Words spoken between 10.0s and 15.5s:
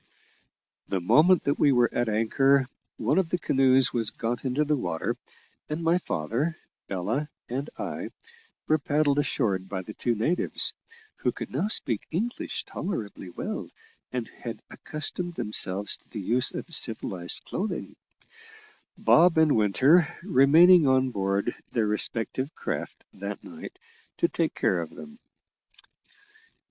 natives (who could now speak English tolerably well, and had accustomed